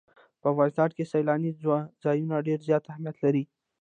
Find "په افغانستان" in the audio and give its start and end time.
0.41-0.89